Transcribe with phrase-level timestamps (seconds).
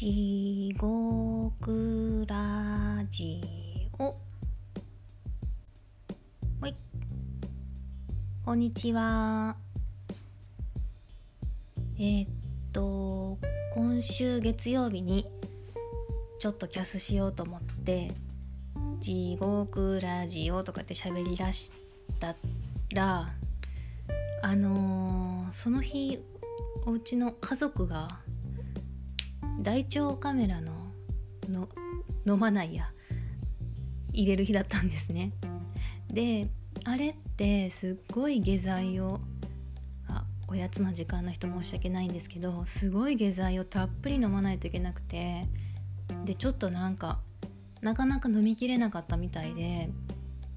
[0.00, 3.38] 地獄ラジ
[3.98, 4.16] オ。
[6.58, 6.74] はい。
[8.42, 9.56] こんにちは。
[11.98, 12.28] えー、っ
[12.72, 13.36] と
[13.74, 15.26] 今週月曜日に
[16.38, 18.10] ちょっとキャスしようと思って
[19.00, 21.72] 「地獄ラジオ」とかって喋りだし
[22.18, 22.34] た
[22.94, 23.34] ら
[24.40, 26.18] あのー、その日
[26.86, 28.08] お家の家族が
[29.60, 30.72] 大腸カメラの
[31.48, 31.68] の
[32.26, 32.90] 飲まないや
[34.12, 35.32] 入れる日だったんですね。
[36.08, 36.48] で
[36.84, 39.20] あれってすっごい下剤を
[40.08, 45.46] あおやつの時間の人申し訳ないんですけどすごい下剤をたっぷり飲まないといけなくて
[46.24, 47.20] でちょっとなんか
[47.82, 49.90] なかなか飲みきれなかったみたいで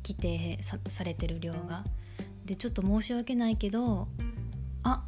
[0.05, 1.83] 規定さされてる量が。
[2.45, 4.09] でちょっと申し訳ないけど
[4.83, 5.05] あ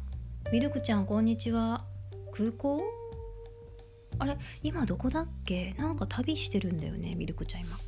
[0.50, 1.84] ミルクちゃんこんにちは。
[2.32, 2.95] 空港？
[4.18, 5.74] あれ今どこだっけ？
[5.78, 7.78] なんか旅してるんだよねミルクちゃん今。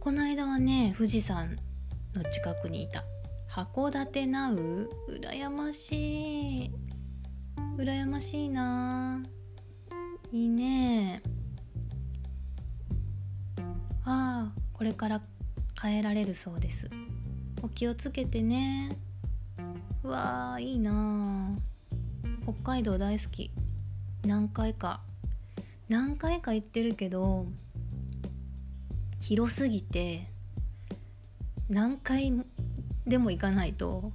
[0.00, 1.56] この間はね富士山
[2.14, 3.04] の近くにいた。
[3.50, 4.88] 函館ナウ？
[5.08, 6.70] 羨ましい。
[7.76, 9.22] 羨ましいな。
[10.32, 11.20] いいね。
[14.04, 15.20] ああこれから
[15.78, 16.88] 帰られるそうです。
[17.62, 18.96] お気をつけてね。
[20.02, 21.50] うわーいいな
[22.44, 23.50] 北海道大好き。
[24.24, 25.02] 何回か。
[25.88, 27.46] 何回か行ってるけど
[29.20, 30.28] 広すぎて
[31.68, 32.32] 何回
[33.06, 34.12] でも行かないと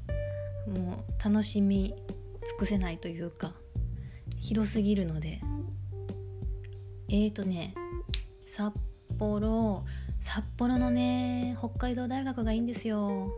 [0.67, 1.95] もう楽しみ
[2.47, 3.53] 尽くせないというか
[4.39, 5.41] 広すぎるので。
[7.09, 7.75] えーとね
[8.47, 8.73] 札
[9.19, 9.85] 幌
[10.19, 13.31] 札幌のね北海道大学がいいんですよ。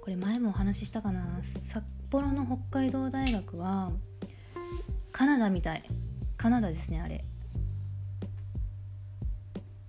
[0.00, 1.40] これ前もお話ししたかな。
[1.72, 3.90] 札幌の北海道大学は
[5.10, 5.82] カナダみたい。
[6.36, 7.24] カナダですねあれ。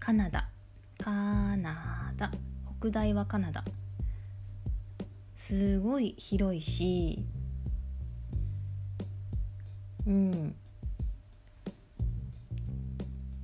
[0.07, 0.47] カナダ。
[1.03, 1.11] カ
[1.57, 2.31] ナダ。
[2.79, 3.65] 北大はカナダ。
[5.35, 7.25] すごい広いし。
[10.05, 10.55] うん。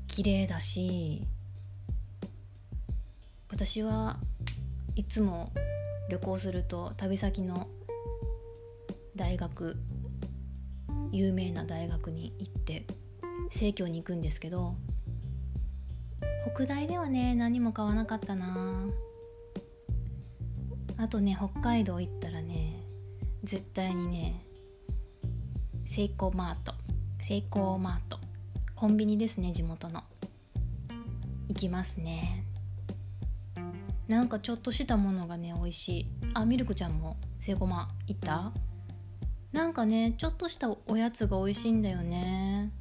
[0.07, 1.27] 綺麗だし。
[3.51, 4.17] 私は
[4.95, 5.51] いつも
[6.09, 7.67] 旅行すると旅先の
[9.17, 9.75] 大学
[11.11, 12.87] 有名な大学に行って
[13.51, 14.77] 生協に行くんですけど
[16.45, 18.85] 北大ではね何も買わなかったな。
[20.97, 22.79] あとね北海道行ったらね
[23.43, 24.45] 絶対にね
[25.85, 26.73] セイコーマート。
[27.21, 28.19] セイコーマート。
[28.75, 30.03] コンビニですね地元の。
[31.47, 32.45] 行きますね。
[34.07, 36.07] なんかちょっとしたものがね美味しい。
[36.33, 38.51] あミルクちゃんもセイコーマー行った？
[39.51, 42.71] なんかねちょっとしたおやつが美味しいんだよね。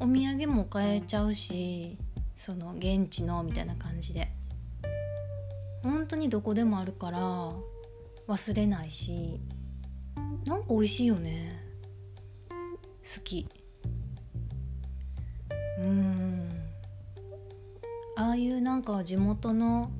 [0.00, 1.98] お土産も買えちゃうし。
[2.36, 4.28] その現地のみたいな感じで。
[5.82, 7.20] 本当にどこでもあるから
[8.26, 9.38] 忘れないし
[10.46, 11.62] なんか美味しいよね。
[13.02, 13.46] 好き。
[15.78, 16.48] うん。
[18.16, 19.90] ああいうなんか地元の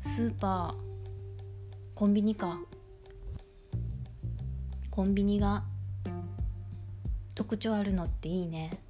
[0.00, 0.86] スーパー
[1.94, 2.58] コンビニか。
[4.90, 5.62] コンビニが
[7.34, 8.80] 特徴あるのっていいね。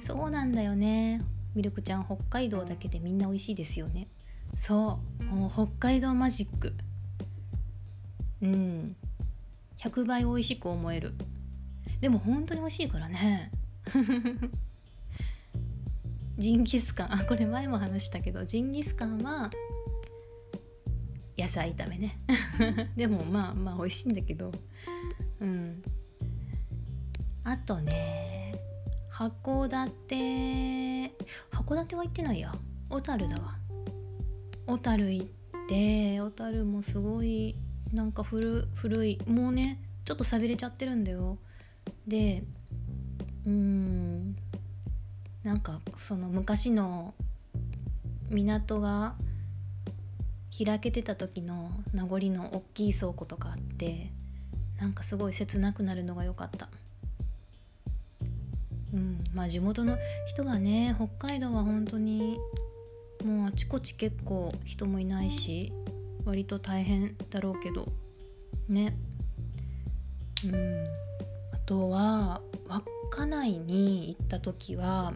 [0.00, 1.22] そうなんだよね。
[1.54, 4.08] ミルクちゃん北海道だけでみんな美味しいですよね。
[4.56, 5.24] そう。
[5.24, 6.74] もう北海道マジック。
[8.42, 8.96] うん。
[9.78, 11.14] 100倍美味しく思える。
[12.00, 13.50] でも本当に美味しいからね。
[16.38, 17.14] ジンギスカン。
[17.14, 19.50] あこれ前も話したけどジンギスカンは
[21.38, 22.18] 野菜炒めね。
[22.96, 24.52] でもまあまあ美味しいんだけど。
[25.40, 25.82] うん。
[27.44, 28.54] あとね
[29.14, 31.12] 函館。
[31.52, 32.52] 函館は行ってないや。
[32.90, 33.56] 小樽だわ。
[34.66, 35.26] 小樽行っ
[35.68, 37.54] て小樽もすごい
[37.92, 39.20] なんか古古い。
[39.28, 41.38] もうねちょっと寂れちゃってるんだよ。
[42.08, 42.42] で
[43.46, 44.36] うん
[45.44, 47.14] なんかその昔の
[48.30, 49.14] 港が
[50.50, 54.10] 開けてた時の名残の大きい倉庫とかあって
[54.80, 56.68] なんかすごい切なくなるのが良かった。
[59.34, 62.38] まあ地元の人はね北海道は本当に
[63.24, 65.72] もうあちこち結構人もいないし
[66.24, 67.86] 割と大変だろうけど
[68.68, 68.96] ね。
[70.44, 70.84] うん。
[71.52, 75.14] あとは稚内に行った時は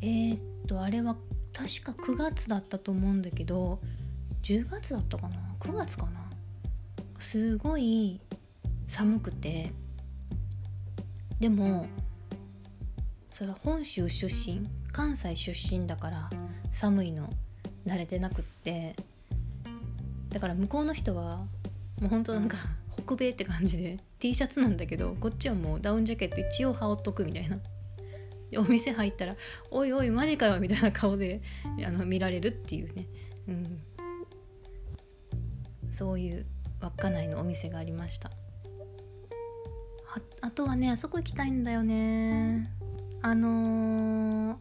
[0.00, 1.16] えー、っとあれは
[1.52, 3.80] 確か9月だったと思うんだけど
[4.42, 6.30] 10月だったかな？9月かな？
[7.18, 8.20] すごい
[8.86, 9.72] 寒くて。
[11.40, 11.86] でも
[13.32, 16.30] それは本州出身関西出身だから
[16.72, 17.28] 寒いの
[17.86, 18.94] 慣れてなくって。
[20.32, 21.36] だから向こうの人は
[22.00, 22.56] もうほんとなんか
[23.04, 27.58] 北米って感じで T シャツなんだけどこっちはもうダウンジャケット一応羽織っとくみたいな。
[28.50, 29.36] でお店入ったら
[29.70, 31.40] 「おいおいマジかよ」みたいな顔で
[31.86, 33.06] あの見られるっていうね、
[33.48, 33.82] うん、
[35.90, 36.44] そういう
[36.80, 38.30] 稚内のお店がありました。
[40.42, 42.81] あとはねあそこ行きたいんだよね。
[43.24, 44.56] あのー、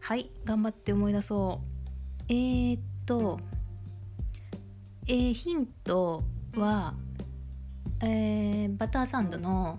[0.00, 1.60] はい頑張って思い出そ
[2.18, 2.24] う。
[2.28, 3.38] えー、っと
[5.06, 6.24] えー、ヒント
[6.56, 6.94] は、
[8.00, 9.78] えー、バターサンドの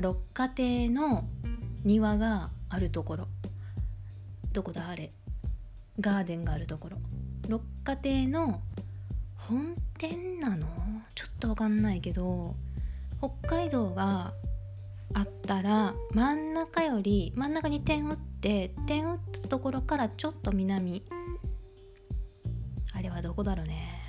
[0.00, 1.24] 六花亭の
[1.84, 3.28] 庭があるところ。
[4.52, 5.12] どこだあれ？
[6.00, 6.96] ガーデンがあるところ。
[7.48, 8.62] 六花亭の
[9.36, 10.66] 本店なの？
[11.14, 12.54] ちょっとわかんないけど
[13.18, 14.32] 北海道が
[15.14, 21.02] あったら真ん中より真ん中に点打って点打ったところからちょっと南。
[22.92, 24.00] あれはどこだろうね。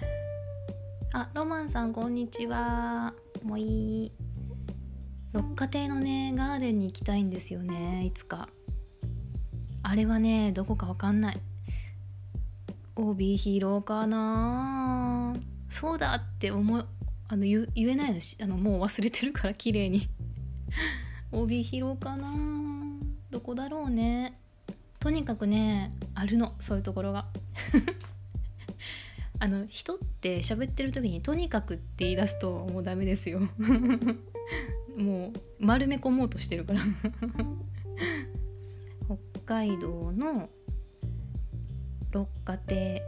[1.13, 3.13] あロマンさんこんにちは。
[3.43, 4.11] もういい。
[5.31, 8.49] 六花亭のねガーデンに行きたいんですよねいつか。
[9.83, 11.39] あれはねどこかわかんない。
[12.95, 15.33] 帯広かな。
[15.69, 16.85] そうだって思う
[17.27, 20.09] あの言えないのしあのもう忘れてるから綺麗に。
[21.31, 22.33] 帯広かな。
[23.29, 24.39] どこだろうね。
[24.99, 26.53] とにかくねあるの。
[26.59, 27.27] そういうところが。
[29.41, 33.39] あの人って喋ってる時に「とにかく」って言い出すともうダメですよ。
[34.97, 36.81] もう丸め込もうとしてるから。
[39.07, 40.49] 北海道の
[42.11, 43.01] 六花亭。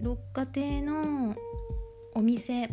[0.00, 1.34] 六花亭の
[2.14, 2.70] お店。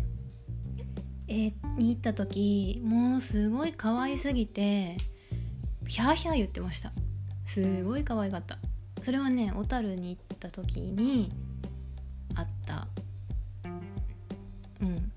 [1.33, 4.97] え、に行った時もうすごい可愛すぎて
[5.87, 6.91] ヒャーヒャー言ってました。
[7.45, 8.57] すごい可愛かった。
[9.01, 11.31] それはね小樽に行った時に
[12.35, 12.85] あった。
[14.81, 15.11] うん。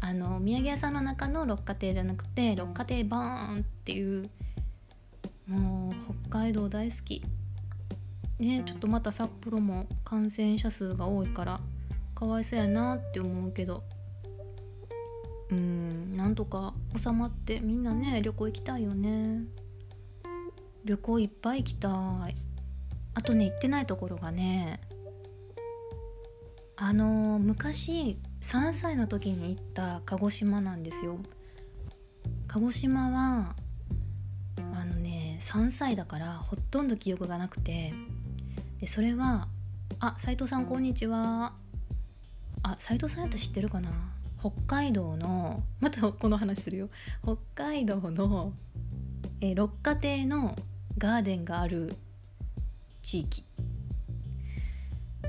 [0.00, 4.30] あの土産屋さんの中の六花亭じゃなくて六花亭バーンっていう
[5.48, 7.20] もう北海道大好き。
[8.38, 11.60] ねちょっとまた札幌も感染者数が多いから
[12.14, 13.82] かわいそうやなって思うけど。
[15.50, 19.44] うんなんとか収まってみんなね旅行行きたいよね。
[20.84, 21.88] 旅行いっぱい行きた
[22.28, 22.36] い。
[23.14, 24.80] あとね行ってないところがね
[26.80, 31.18] あの、昔3歳の時に行った鹿児島なんですよ。
[32.46, 33.56] 鹿児島は
[34.74, 37.92] あのね3歳だからほとんど記憶がなくて。
[38.80, 39.48] でそれは
[39.98, 41.52] あ斉藤さんこんにちは。
[42.62, 43.90] あ斉藤さんやったら知ってるかな。
[44.40, 46.88] 北海道のまたこの話するよ。
[47.22, 48.52] 北海道の、
[49.40, 50.54] え六花亭の
[50.96, 51.96] ガーデンがある
[53.02, 53.42] 地域。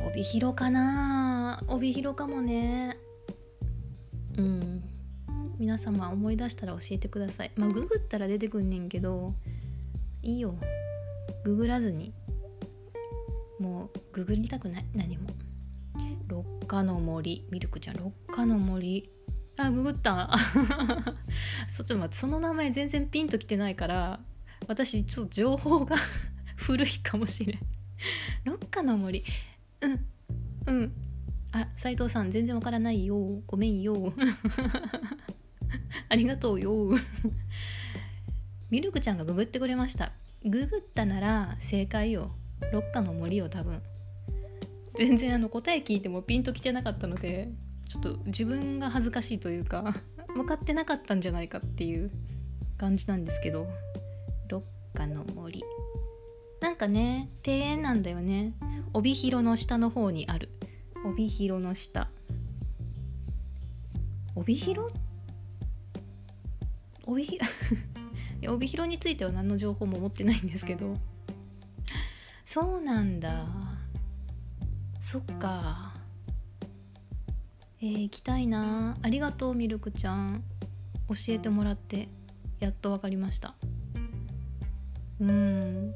[0.06, 1.64] 帯広かな。
[1.68, 2.98] 帯広かもね。
[4.38, 4.84] うん。
[5.58, 7.52] 皆様思い出したら教えてください。
[7.56, 9.34] まあググったら出てくんねんけど
[10.22, 10.56] いいよ。
[11.44, 12.14] ググらずに。
[13.60, 14.86] もうググりたくない。
[14.94, 15.30] 何も。
[16.70, 19.10] 花の森ミルクちゃん六花の森。
[19.58, 20.30] あググった。
[21.76, 24.20] ちょっと待ってその名前全然ピンときてないから
[24.68, 25.98] 私ちょっと情報が
[26.56, 27.60] 古いかもしれん。
[28.44, 29.24] 六花の森。
[29.82, 30.06] うん
[30.68, 30.94] うん。
[31.52, 33.42] あ斉藤さん全然わからないよ。
[33.48, 34.14] ごめんよ。
[36.08, 36.96] ありがとうよ。
[38.70, 40.12] ミルクちゃんがググってくれました。
[40.44, 42.32] ググったなら正解よ。
[42.72, 43.82] 六花の森よ多分。
[45.00, 47.48] 全然あの答え聞いてもピンときてなかったので
[47.88, 49.94] ちょっと自分が恥ずかしいというか
[50.36, 52.12] 分かってなかったんじゃないかっていう
[52.78, 53.66] 感じなんですけど
[54.50, 55.64] 六花の森。
[56.60, 58.54] なんかね庭園なんだよね。
[58.92, 60.50] 帯広の下の方にある。
[61.06, 62.10] 帯広の下。
[64.36, 64.94] 帯広？
[67.06, 67.40] 帯？
[68.50, 70.98] 帯広については何の情報も持ってないんですけど。
[72.44, 73.69] そうなんだ。
[75.12, 75.92] そっか。
[77.82, 78.96] えー、行きたいな。
[79.02, 80.44] ありがとうミルクちゃん。
[81.08, 82.10] 教えてもらって。
[82.60, 83.56] やっと分かりました。
[85.20, 85.96] うん。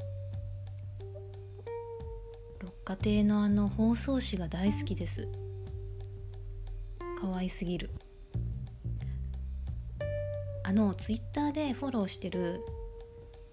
[2.58, 5.28] 六花亭のあの包装紙が大好きです。
[7.20, 7.90] 可愛すぎる。
[10.64, 12.64] あのツイッターでフォローしてる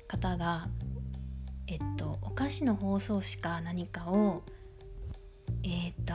[0.08, 0.70] 方が
[1.68, 4.42] えっとお菓子の包装紙か何かを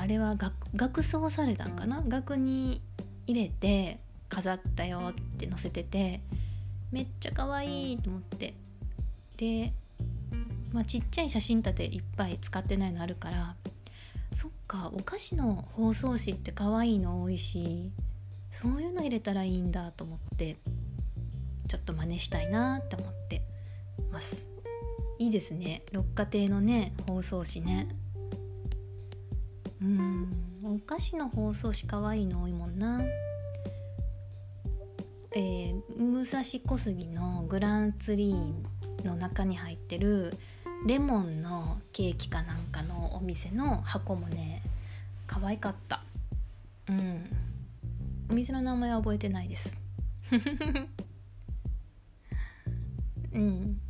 [0.07, 0.37] あれは
[0.77, 2.01] 額装されたんかな？
[2.07, 2.81] 額に
[3.27, 3.99] 入れて
[4.29, 6.21] 飾ったよって載せてて
[6.93, 8.55] めっちゃ可愛いと思って。
[9.37, 9.73] で
[10.73, 13.57] まあ、ちっちゃい写真立ていっぱい使ってないのあるから
[14.33, 17.91] そっかお菓子の包装紙って可愛いの多いし
[18.53, 20.57] そういうの入れたらいいんだと思って
[21.67, 23.43] ちょっと真似したいなって思って
[24.13, 24.47] ます。
[25.19, 25.83] いいですね。
[25.91, 27.89] 六花亭のね包装紙ね。
[30.77, 33.01] お菓子の包装紙可愛いの多いもんな。
[35.33, 40.37] えー、武蔵小杉のグランツリーの中に入ってる
[40.87, 44.61] レモンのケーキかなんかのお店の箱もね
[45.27, 46.03] 可愛かった。
[46.91, 47.25] うん。
[48.31, 49.75] お店の名前は覚えてないです。
[53.33, 53.81] うん。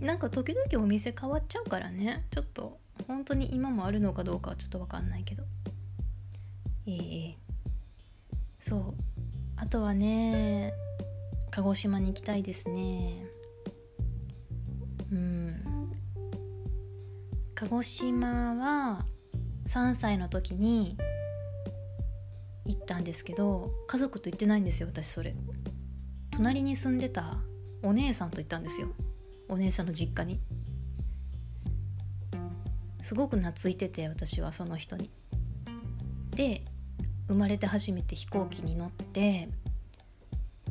[0.00, 2.26] なんか時々お店変わっちゃうからね。
[2.32, 5.44] ちょっと本当に今もあるのかどうかはちょっと分かんないけど。
[6.92, 6.96] え
[7.30, 8.94] えー、そう。
[9.56, 10.72] あとはね
[11.50, 13.26] 鹿児島に行きたいですね。
[15.12, 15.90] うん。
[17.54, 19.04] 鹿児島は
[19.66, 20.96] 3歳の時に
[22.64, 25.34] 行ったんですけど家族と行ってないんですよ私それ。
[26.30, 27.36] 隣に住んでた
[27.82, 28.88] お姉さんと行ったんですよ。
[29.48, 30.40] お姉さんの実家に。
[33.02, 35.10] すごく懐いてて私はその人に。
[36.30, 36.62] で
[37.30, 39.48] 生まれて初めて飛行機に乗って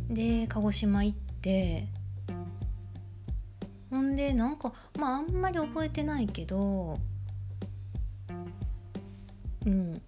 [0.10, 1.88] で鹿児島行って
[3.90, 7.00] ほんでなんかまああんまり覚えてないけど
[9.66, 10.02] うん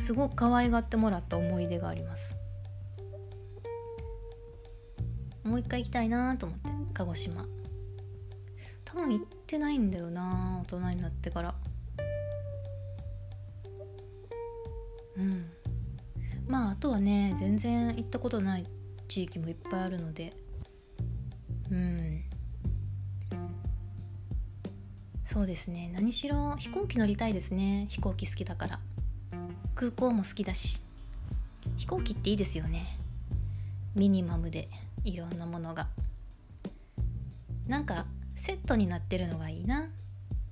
[0.00, 2.36] すごく可愛がってもらった思い出があります。
[5.44, 7.46] もう一回行きたいなと思って鹿児島。
[8.84, 11.54] 多分行ってないんだよな大人になってから。
[15.16, 15.46] うん。
[16.46, 18.66] まああとはね全然行ったことない
[19.08, 20.32] 地域もいっぱいあるので。
[21.70, 22.22] うん。
[25.26, 25.90] そうですね。
[25.94, 27.86] 何しろ飛行機乗りたいですね。
[27.88, 28.80] 飛行機好きだから。
[29.74, 30.82] 空港も好きだし。
[31.76, 32.98] 飛行機っていいですよね。
[33.94, 34.68] ミニマムで
[35.04, 35.88] いろんなものが。
[37.66, 39.88] なんかセットになってるのがいいな。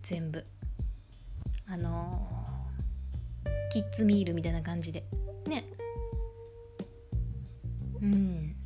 [0.02, 0.46] 全部。
[1.66, 2.39] あの、
[3.70, 5.04] キッズミールみたいな感じで。
[5.46, 5.64] ね。
[8.02, 8.56] うん。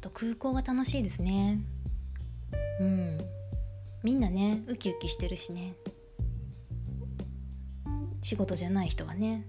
[0.00, 1.60] と空港が楽しいですね。
[2.80, 3.18] うん。
[4.02, 5.74] みんなねウキウキしてるしね。
[8.22, 9.46] 仕事じゃない人はね。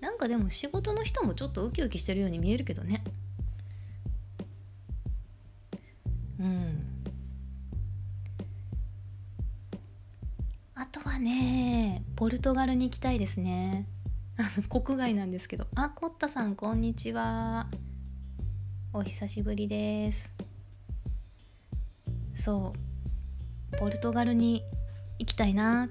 [0.00, 3.04] なんかでも仕事の人もちょっとウキウキしてるように見えるけどね。
[12.40, 13.86] トガルに行きたいですね。
[14.70, 15.66] 国外なんですけど。
[15.74, 17.66] あコッタさんこんにちは。
[18.94, 20.30] お久しぶりです。
[22.34, 22.72] そ
[23.72, 23.76] う。
[23.76, 24.64] ポルトガルに
[25.18, 25.90] 行きたいな。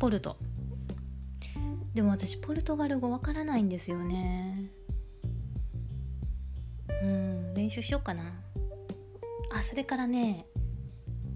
[0.00, 0.36] ポルト。
[1.94, 4.64] でも私ポルトガル語わからないんですよね。
[7.00, 8.24] うん練習しようかな。
[9.52, 10.46] あそれからね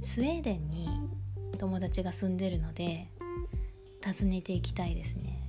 [0.02, 0.88] スウェーデンに
[1.56, 3.13] 友達が住んでるので
[4.04, 5.40] 訪ねていきたいですね。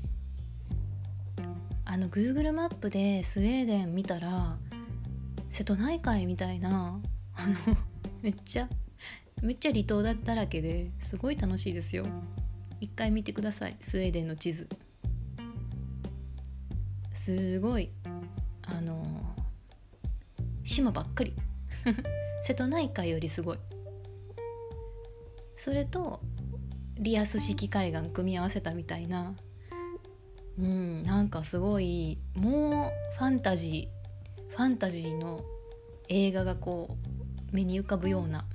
[1.84, 4.58] あの Google マップでスウェーデン見たら
[5.50, 7.00] 瀬戸内海みたいな
[7.36, 7.56] あの
[8.22, 8.70] めっちゃ
[9.42, 12.06] めっちゃ離島だらけですごい楽しいですよ。
[12.82, 14.68] 一回見てくださいスウェーデンの地図。
[17.14, 17.90] すごい
[18.64, 19.36] あの
[20.64, 21.34] 島ばっかり。
[22.44, 23.58] 瀬戸内海よりすごい。
[25.56, 26.22] それと
[26.98, 29.36] リアス式海岸組み合わせたみたいな。
[30.58, 35.42] うんなんかすごいもうファンタジーファンタジーの
[36.08, 36.96] 映画がこ
[37.52, 38.46] う目に浮かぶような。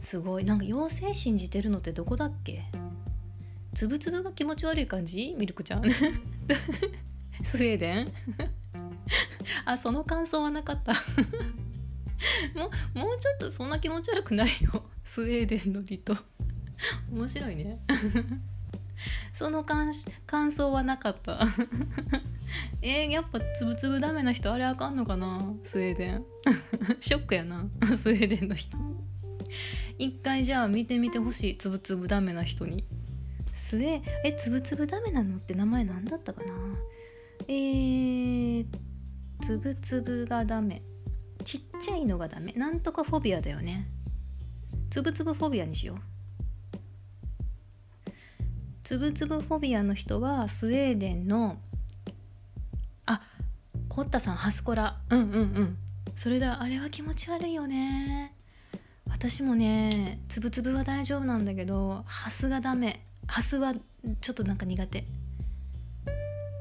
[0.00, 0.44] すごい。
[0.44, 2.64] なんか妖精信じてるのってどこだっけ？
[3.74, 5.34] つぶつぶが気持ち悪い感じ？
[5.38, 5.84] ミルクちゃん。
[7.42, 8.12] スウェーデン？
[9.64, 10.92] あその感想はなかった。
[12.54, 14.84] もうもうちょっとそんな気持ち悪くないよ。
[15.14, 16.16] スウェーデンの離島
[17.08, 17.78] 面白いね。
[19.32, 19.92] その感
[20.26, 21.46] 感想はなかった。
[22.82, 25.54] えー、やっぱつぶつぶダメな人あれあかんのかな？
[25.62, 26.24] スウェーデン。
[26.98, 27.64] ショックやな。
[27.96, 28.76] スウェーデンの人。
[29.98, 31.58] 一回じゃあ見てみてほしい。
[31.58, 32.82] つぶつぶダメな人に。
[33.54, 36.52] スウェーえつぶつぶダメなのって名前何だったかな？
[37.46, 38.66] えー、
[39.42, 40.82] つぶつぶがダメ。
[41.44, 42.52] ちっちゃいのがダメ。
[42.54, 43.88] なんとかフォビアだよね。
[44.94, 45.96] つぶつぶフォビアにしよう。
[48.84, 51.58] つぶつぶフォビアの人はスウェーデンの
[53.04, 53.20] あ
[53.88, 55.00] コッタさんハスコラ。
[55.10, 55.76] うんうんうん。
[56.14, 56.62] それだ。
[56.62, 58.36] あれは気持ち悪いよね。
[59.10, 63.04] 私もねつぶつぶは大丈夫なんだけどハスがダメ。
[63.26, 63.74] ハスは
[64.20, 65.04] ちょっとなんか苦手。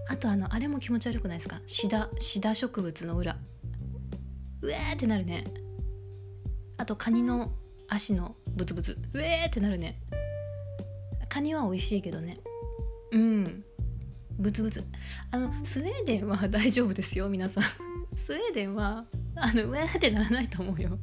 [0.10, 1.62] あとあのあれも気持ち悪くないですか？
[1.68, 3.38] シダシダ植物の裏。
[4.64, 5.44] うえーってなるね。
[6.78, 7.52] あとカニの
[7.94, 8.98] 足のブツブツ。
[9.14, 10.00] うえーってなるね。
[11.30, 12.40] カニは美味しいけどね。
[13.12, 13.64] うん。
[14.40, 14.84] ブツブツ。
[15.30, 17.64] あのスウェーデンは大丈夫ですよ皆さん。
[18.18, 20.98] スウェーデンはあのうえーってならないと思うよ。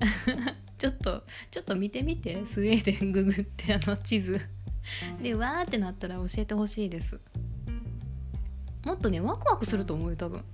[0.76, 4.38] ちょっとちょっと見てみてスウェーデンググってあの地図。
[5.22, 7.18] でわーってなったら教えてほしいです。
[8.84, 10.44] もっとねワクワクすると思うよ多分。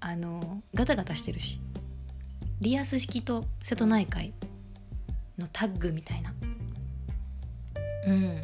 [0.00, 1.58] あのガタガタしてるし
[2.60, 4.32] リアス式と瀬戸内海
[5.38, 6.34] のタッグみたいな。
[8.06, 8.42] うん。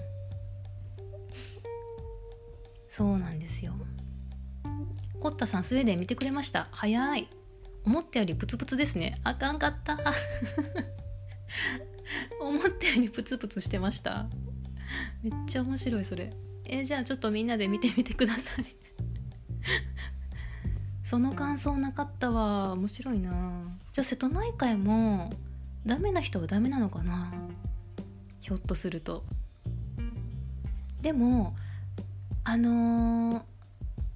[2.89, 3.73] そうなんですよ。
[5.21, 6.69] コッタさんスウェーデン見てくれました？
[6.73, 7.29] 早い。
[7.85, 9.19] 思ったよりプツプツですね。
[9.25, 9.99] あかんかった。
[12.41, 14.29] 思ったよりプツプツしてました。
[15.23, 16.31] めっちゃ面白いそれ。
[16.65, 18.77] えじゃあちょっとみんなで見てみてください。
[21.13, 22.73] その感想なかったわ。
[22.73, 23.31] 面白いな。
[23.93, 25.31] じゃあ瀬戸内海も
[25.85, 27.31] ダメな人はダメなのかな？
[28.41, 29.23] ひょっとすると。
[31.03, 31.55] でも
[32.45, 33.43] あのー、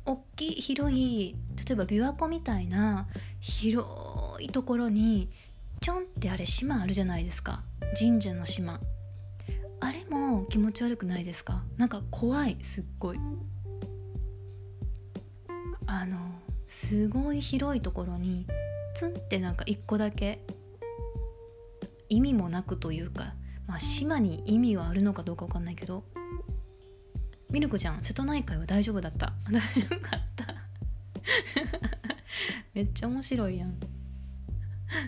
[0.07, 1.37] 大きい広い
[1.67, 3.09] 例えば琵琶湖みたいな
[3.41, 3.87] 広
[4.41, 5.29] いところに
[5.83, 7.63] ちょんってあれ島あるじゃないですか。
[8.01, 8.81] 神社の島。
[9.81, 11.63] あれも気持ち悪くないですか？
[11.77, 13.19] なんか怖いすっごい。
[15.85, 16.17] あの
[16.69, 18.47] すごい広いところに
[18.95, 20.41] ツンってなんか一個だけ
[22.09, 23.35] 意味もなくというか
[23.67, 26.05] まあ島に意味はあるのかどうか分かんないけど
[27.51, 29.33] ミルクちゃん瀬戸内海は大丈夫だった。
[29.51, 30.55] 大丈夫かった。
[32.75, 33.75] めっちゃ面白いやん。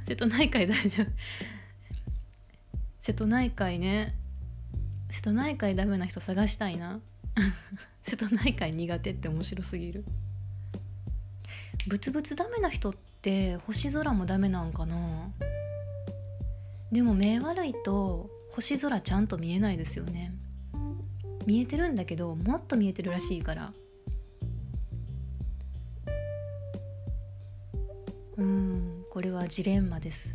[0.06, 1.06] 瀬戸内海大丈夫。
[3.00, 4.14] 瀬戸内海ね。
[5.10, 7.00] 瀬戸内海ダメな人探したいな。
[8.04, 10.04] 瀬戸内海苦手って面白すぎる。
[11.88, 15.30] ブツブツダメな人って星空もダメなんかな？
[16.92, 20.34] でも目悪いと星空ちゃんと見えないですよね。
[21.46, 23.72] 見えてるんだけどもっと見えてるらしいから。
[28.36, 30.28] うんこれはジレンマです。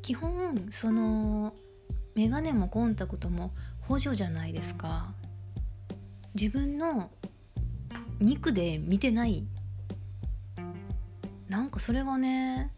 [0.00, 1.54] 基本その
[2.14, 5.12] メガネもコンタクトも補助じゃないですか。
[6.34, 7.10] 自分の
[8.20, 9.44] 肉で見てない。
[11.48, 12.72] なんかそれがね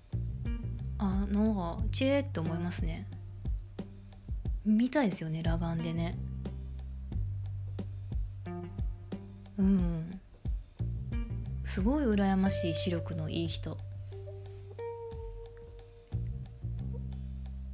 [0.99, 3.07] あなんかチェーって思いますね。
[4.65, 6.19] 見たいですよね裸眼でね。
[9.59, 10.21] うん。
[11.65, 13.79] すごい羨ましい視力のいい人。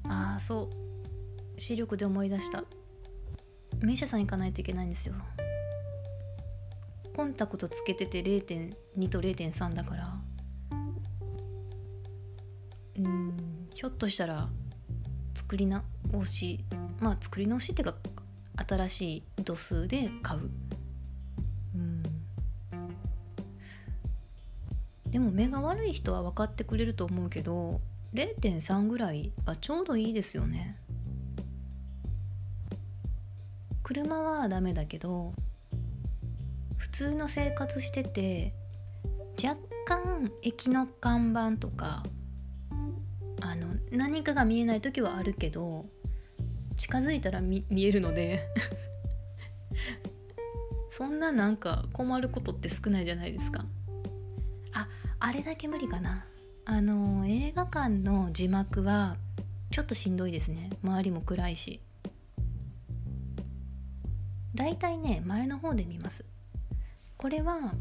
[0.05, 0.69] ああそ
[1.57, 1.61] う。
[1.61, 2.65] 視力で思い出した。
[3.81, 5.15] 名車さん行かないといけないんですよ。
[7.15, 10.15] コンタクトつけてて0.2と0.3だから。
[12.99, 13.37] うん。
[13.75, 14.49] ひょっとしたら
[15.35, 15.83] 作り直
[16.25, 16.65] し
[17.01, 17.99] まあ作り直しっていうか
[18.69, 20.51] 新しい度数で買う。
[21.75, 22.03] うん。
[25.11, 27.81] でも目が悪い人は分かってくれると思うけど
[28.15, 30.79] 0.3ぐらいがちょうどいいですよね。
[33.83, 35.33] 車はダメだけど
[36.93, 38.55] 通の生活してて
[39.43, 42.03] 若干駅の看板とか
[43.41, 45.87] あの何かが見えない時はあるけど
[46.77, 48.47] 近づいたら見えるので
[50.91, 53.65] そんななんか困ることって少ないじゃないですか。
[54.75, 54.87] あ
[55.19, 56.27] あれだけ無理かな。
[56.65, 59.17] あの映画館の字幕は
[59.71, 60.69] ちょっとしんどいですね。
[60.85, 61.81] 周りも暗いし。
[64.55, 66.25] 大体ね前の方で見ます。
[67.23, 67.73] これは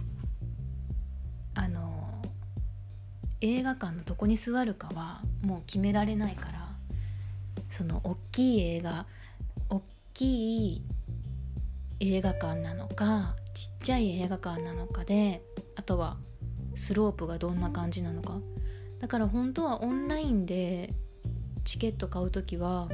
[1.55, 2.21] あの
[3.41, 6.69] 映画館のどこに座るかはもう決められないから
[7.71, 9.07] その大きい映画
[9.67, 9.81] 大
[10.13, 10.81] きい
[12.01, 15.41] 映画館なのかちっちゃい映画館なのかで
[15.75, 16.17] あとは
[16.75, 18.37] スロープがどんな感じなのか。
[18.99, 20.93] だから本当はオンラインで
[21.63, 22.89] チケット買う時は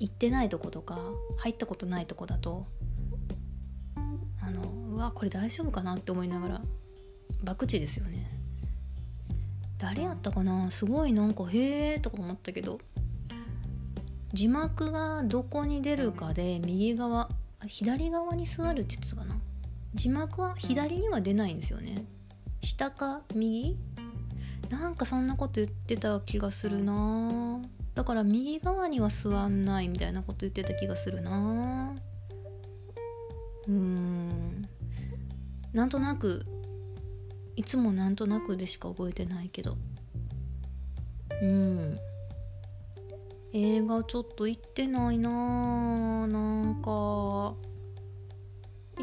[0.00, 0.98] 行ってないとことか
[1.36, 2.66] 入ったことないとこだと
[5.04, 6.60] わこれ大丈夫かなって思いながら
[7.44, 8.30] 博打ですよね。
[9.78, 10.70] 誰やったかな？
[10.70, 12.78] すごいなんかへえとか思ったけど
[14.32, 17.28] 字幕がどこに出るかで右側
[17.66, 19.36] 左側に座るって言ってたかな？
[19.94, 22.04] 字幕は左には出ないんですよね。
[22.62, 23.76] 下か右？
[24.70, 27.60] なんかそんなこと言ってた気がするな。
[27.94, 31.94] だから右側には座んないみたいなこと言ってた気がするな。
[33.68, 34.63] うーん。
[35.74, 36.46] なんとなく
[37.56, 39.76] いつもなんとなくでしか覚えてないけど。
[41.42, 41.98] うん。
[43.52, 47.54] 映画ちょっと行ってないななんか行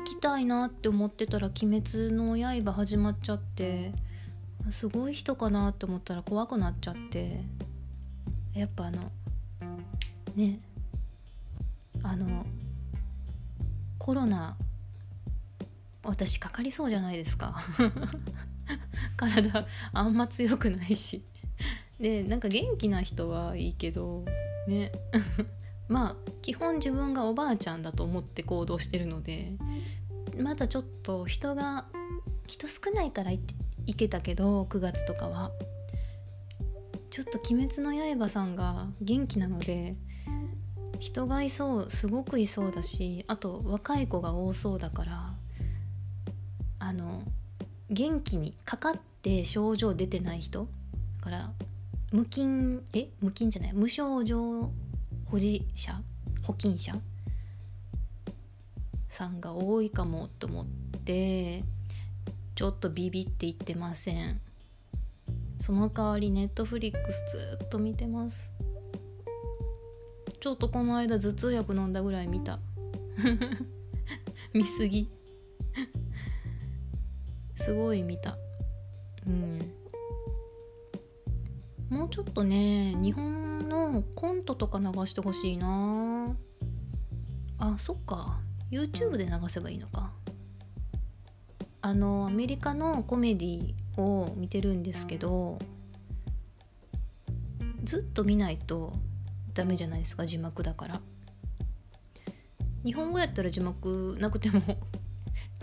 [0.03, 3.93] きたいなって思ってたら「鬼滅の刃」始まっちゃって
[4.69, 7.43] すごい人かなって思ったら怖くなっちゃって。
[8.53, 9.12] やっぱあの
[10.36, 10.60] ね。
[12.03, 12.45] あの
[13.99, 14.57] コロナ
[16.04, 17.62] 私かかりそうじゃないですか。
[19.18, 21.24] 体あんま強くないし。
[22.00, 24.26] でなんか元気な人はいいけど
[24.68, 24.92] ね。
[25.88, 29.58] まあ基本自分がおばあちゃんだと思って行動してるので
[30.38, 31.86] まだちょっと人が
[32.48, 33.42] 人少ないから行
[33.96, 35.52] けたけど9月とかは。
[37.12, 39.98] ちょっと「鬼滅の刃」さんが元気なので
[41.00, 45.36] 人がいそうすごくいそうだしあと若い子が多そうだから
[46.91, 47.23] あの
[47.89, 50.67] 元気にかかって症状出てない人
[51.19, 51.51] だから
[52.12, 54.69] 無菌え無菌じゃない無症状
[55.27, 56.01] 保持者
[56.43, 56.93] 保菌者
[59.08, 60.65] さんが多いかもと思っ
[61.06, 61.63] て
[62.56, 64.41] ちょっとビビって言ってません。
[65.60, 67.23] その代わりネットフリックス
[67.60, 68.51] ずっと見てます。
[70.41, 72.60] ちょっとこの間頭痛薬飲んだぐらい見た。
[74.54, 75.10] 見すぎ。
[77.62, 78.38] すごい見た。
[79.28, 79.60] うん。
[81.89, 86.36] もうちょっとね日本のコントとか流してほしいな。
[87.60, 88.39] あそっか。
[88.71, 90.12] YouTube で流せばいいのか。
[91.82, 95.58] あのアメリカのコメディを見てるんですけど
[97.84, 98.93] ずっと見ないと
[99.56, 101.02] ダメじゃないですか字幕だから。
[102.84, 104.62] 日本語やったら字幕なくても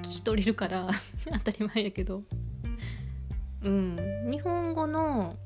[0.08, 0.88] 聞き取れるから
[1.30, 2.22] 当たり前やけど。
[3.62, 3.96] うん。
[4.30, 5.36] 日本語の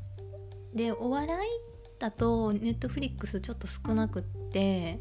[0.75, 1.51] でお笑い
[1.99, 5.01] だとネットフリックスちょっと少なくって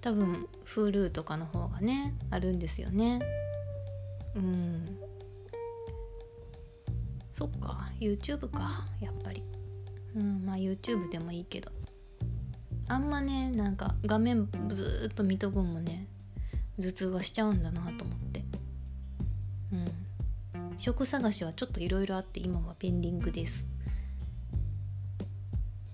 [0.00, 3.20] 多分 Hulu とかの方がねあるんですよね。
[4.34, 4.98] うん。
[7.32, 7.90] そっか。
[8.00, 8.86] YouTube か。
[9.00, 9.42] やっぱり。
[10.14, 10.44] うん。
[10.46, 11.70] まあ YouTube でもいいけど。
[12.88, 16.06] あんまねなんか画面ずっと見とくんもね
[16.78, 18.33] 頭痛がしちゃうんだなと思って。
[20.84, 23.64] 職探しはちょっといろいろあって今はペンディングです。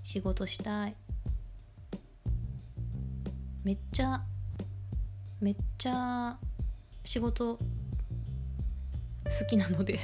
[0.02, 0.96] 仕事したい。
[3.62, 4.20] めっちゃ
[5.40, 6.36] めっちゃ
[7.04, 7.60] 仕事好
[9.48, 10.00] きなので。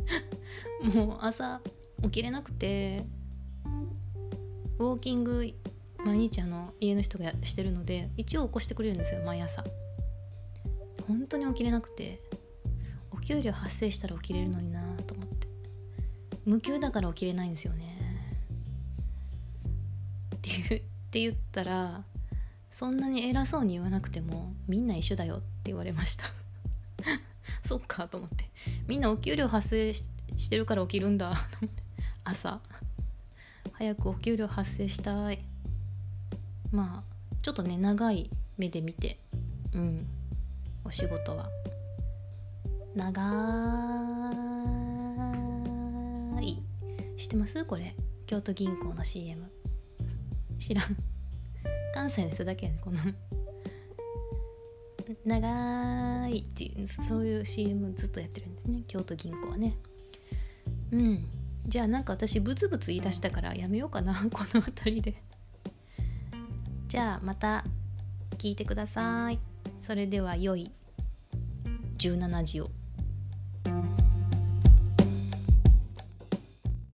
[0.94, 1.62] もう朝
[2.02, 3.02] 起きれなくて
[4.78, 5.46] ウォーキング
[6.04, 9.64] 毎日あの家の人がしてるので一応起こしてくれるんですよ毎朝。
[11.08, 12.25] 本当に起きれなくて。
[13.26, 15.48] 給料発生したら起きれるのになと思って。
[16.44, 17.98] 無給だから起きれないんですよね。
[20.36, 22.04] って言 って言ったら
[22.70, 26.26] そんなに偉そうに言わなくてもみんな一緒だよって言われました。
[27.66, 28.48] そっかと思って。
[28.86, 31.34] みんなお給料発生してるから起きるんだ
[32.22, 32.60] 朝。
[33.72, 35.44] 早くお給料発生したい。
[36.70, 39.18] まあちょっとね長い目で見て。
[39.72, 40.06] うん。
[40.84, 41.50] お仕事は。
[42.96, 44.30] 長
[46.40, 46.62] い。
[47.18, 47.64] 知ってます？
[47.66, 47.94] これ。
[48.26, 49.48] 京都銀行の CM
[50.58, 50.96] 知らん。
[51.94, 52.98] 関西の人だけやねこの。
[55.24, 58.82] 長いっていうそういう CM ずっとやってるんですね。
[58.88, 59.76] 京都銀行はね。
[60.90, 61.24] うん。
[61.68, 64.14] じゃあなんか私ブツブツ言い出したからやめようかな。
[64.32, 65.22] この辺りで。
[66.88, 67.64] じゃあまた
[68.38, 69.38] 聞いてください。
[69.82, 70.70] それでは良い
[71.98, 72.70] 17時を。